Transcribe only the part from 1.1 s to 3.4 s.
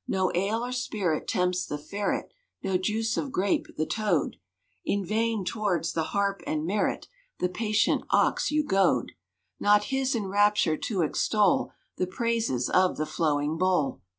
tempts the Ferret, `No juice of